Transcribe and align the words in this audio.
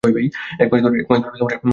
একমাস 0.59 0.79
ধরে 0.81 0.95
এই 0.97 1.05
অনুষ্ঠান 1.09 1.33
চলে। 1.37 1.55